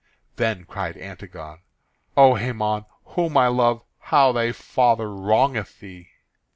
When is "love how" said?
3.49-4.31